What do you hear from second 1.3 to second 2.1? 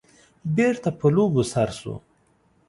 سر شو.